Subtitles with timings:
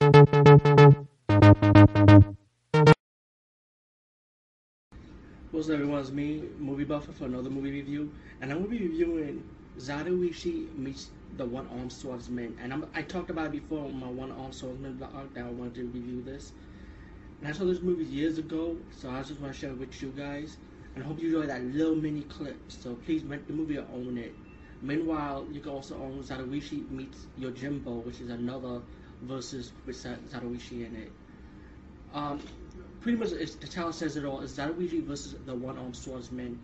[0.00, 0.28] What's up
[5.74, 9.42] everyone, it's me, Movie Buffer for another movie review, and I'm going to be reviewing
[9.76, 14.54] Zatoichi meets the One-Armed Swordsman, and I'm, I talked about it before on my One-Armed
[14.54, 16.52] Swordsman blog that I wanted to review this,
[17.40, 20.00] and I saw this movie years ago, so I just want to share it with
[20.00, 20.58] you guys,
[20.94, 24.16] and hope you enjoy that little mini clip, so please rent the movie or own
[24.16, 24.32] it.
[24.80, 28.80] Meanwhile, you can also own Zatoichi meets Yojimbo, which is another
[29.22, 31.12] versus with Zatoichi in it.
[32.14, 32.40] Um,
[33.00, 34.40] pretty much, the title says it all.
[34.40, 36.58] It's Zatoichi versus the one-armed swordsman.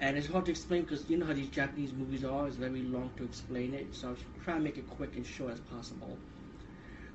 [0.00, 2.46] And it's hard to explain because you know how these Japanese movies are.
[2.46, 5.52] It's very long to explain it, so I'll try to make it quick and short
[5.52, 6.18] as possible.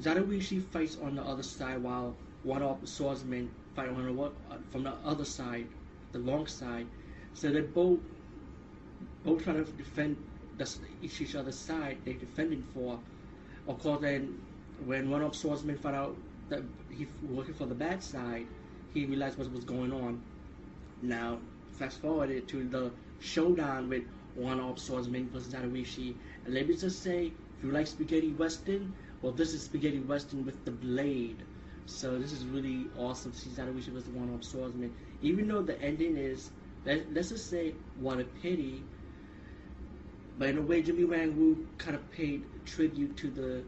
[0.00, 4.30] Zatoichi fights on the other side while one-armed swordsman fight on the, uh,
[4.70, 5.66] from the other side,
[6.12, 6.86] the long side.
[7.34, 7.98] So they're both
[9.24, 10.16] both trying to defend
[11.02, 12.98] each other's side they're defending for
[13.70, 14.40] of course, then
[14.84, 16.16] when one of swordsmen found out
[16.48, 18.46] that he was working for the bad side,
[18.92, 20.20] he realized what was going on.
[21.02, 21.38] Now,
[21.72, 24.02] fast forward to the showdown with
[24.34, 26.14] one-armed swordsman versus Zatoichi.
[26.44, 30.44] And let me just say, if you like spaghetti western, well, this is spaghetti western
[30.44, 31.42] with the blade.
[31.86, 34.92] So this is really awesome see Zatoichi versus one-armed swordsman.
[35.22, 36.50] Even though the ending is,
[36.84, 38.82] let, us just say, what a pity
[40.40, 43.62] but in a way, Jimmy Wang Yu kind of paid tribute to the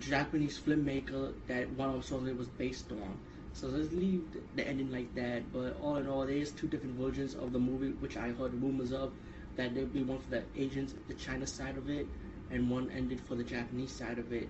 [0.00, 3.18] Japanese filmmaker that One of Soldier was based on.
[3.52, 4.24] So let's leave
[4.56, 5.52] the ending like that.
[5.52, 8.90] But all in all, there's two different versions of the movie, which I heard rumors
[8.90, 9.12] of.
[9.56, 12.06] That there'd be one for the agents, the China side of it,
[12.50, 14.48] and one ended for the Japanese side of it.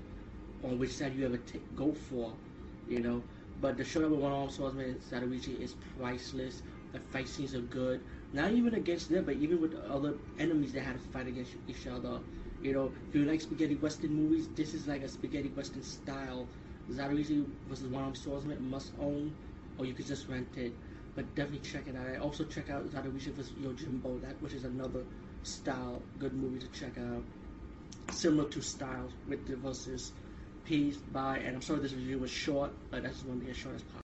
[0.62, 2.32] On which side you ever t- go for,
[2.88, 3.20] you know.
[3.60, 6.62] But the show with One Swordsman Zatoichi is priceless.
[6.92, 8.00] The fight scenes are good.
[8.32, 11.86] Not even against them, but even with other enemies that had to fight against each
[11.86, 12.20] other.
[12.62, 16.46] You know, if you like spaghetti western movies, this is like a spaghetti western style.
[16.90, 19.34] Zatoichi versus One Arm Swordsman must own,
[19.78, 20.72] or you could just rent it.
[21.14, 22.20] But definitely check it out.
[22.20, 25.04] Also check out Zatoichi vs Yojimbo, that which is another
[25.42, 27.22] style, good movie to check out.
[28.12, 30.12] Similar to styles with the versus.
[30.64, 33.50] Peace, bye, and I'm sorry this review was short, but I just want to be
[33.50, 33.96] as short as possible.